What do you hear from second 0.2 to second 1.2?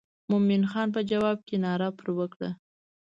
مومن خان په